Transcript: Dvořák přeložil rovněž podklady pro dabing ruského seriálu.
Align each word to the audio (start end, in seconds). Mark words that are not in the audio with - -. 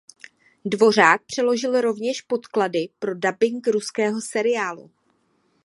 Dvořák 0.65 1.25
přeložil 1.25 1.81
rovněž 1.81 2.21
podklady 2.21 2.89
pro 2.99 3.15
dabing 3.15 3.67
ruského 3.67 4.21
seriálu. 4.21 4.91